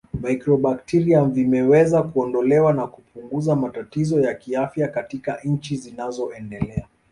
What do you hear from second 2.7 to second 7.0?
na kupuguza matatizo ya kiafya katika nchi zinazoendelea